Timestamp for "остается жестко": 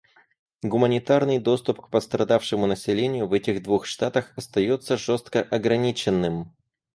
4.35-5.41